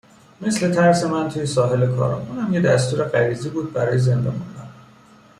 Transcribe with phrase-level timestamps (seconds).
[0.41, 2.27] مثل ترس من توی ساحل کارون.
[2.27, 4.73] اونم یه دستور غریزی بود برای زنده موندن